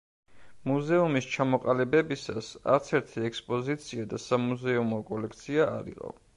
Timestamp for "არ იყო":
5.79-6.15